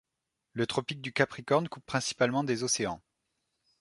[0.53, 3.03] Le tropique du Capricorne coupe principalement des océans.